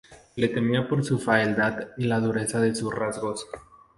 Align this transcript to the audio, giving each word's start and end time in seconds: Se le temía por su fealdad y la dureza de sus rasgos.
Se 0.33 0.41
le 0.41 0.47
temía 0.47 0.87
por 0.89 1.05
su 1.05 1.19
fealdad 1.19 1.89
y 1.95 2.05
la 2.05 2.19
dureza 2.19 2.59
de 2.59 2.73
sus 2.73 2.91
rasgos. 2.91 3.45